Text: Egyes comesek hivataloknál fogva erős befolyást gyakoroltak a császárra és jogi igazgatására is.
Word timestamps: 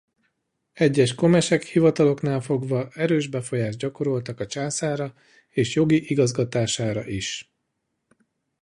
Egyes 0.73 1.15
comesek 1.15 1.63
hivataloknál 1.63 2.41
fogva 2.41 2.89
erős 2.93 3.27
befolyást 3.27 3.77
gyakoroltak 3.77 4.39
a 4.39 4.47
császárra 4.47 5.13
és 5.49 5.75
jogi 5.75 6.09
igazgatására 6.09 7.05
is. 7.07 7.51